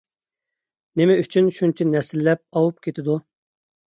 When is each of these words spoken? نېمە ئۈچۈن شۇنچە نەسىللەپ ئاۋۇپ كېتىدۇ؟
نېمە 1.01 1.17
ئۈچۈن 1.23 1.51
شۇنچە 1.57 1.87
نەسىللەپ 1.89 2.41
ئاۋۇپ 2.57 2.81
كېتىدۇ؟ 2.89 3.19